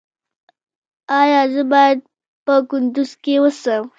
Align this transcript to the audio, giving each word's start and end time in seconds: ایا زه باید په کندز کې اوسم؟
ایا 1.21 1.41
زه 1.53 1.61
باید 1.71 1.99
په 2.45 2.53
کندز 2.69 3.11
کې 3.23 3.33
اوسم؟ 3.39 3.83